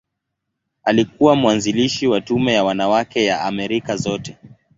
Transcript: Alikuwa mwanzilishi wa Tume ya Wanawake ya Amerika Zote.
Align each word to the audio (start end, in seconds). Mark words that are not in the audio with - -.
Alikuwa 0.83 1.35
mwanzilishi 1.35 2.07
wa 2.07 2.21
Tume 2.21 2.53
ya 2.53 2.63
Wanawake 2.63 3.25
ya 3.25 3.41
Amerika 3.41 3.95
Zote. 3.97 4.37